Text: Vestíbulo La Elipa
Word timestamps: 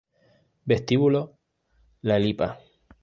Vestíbulo 0.65 1.37
La 2.01 2.17
Elipa 2.17 2.57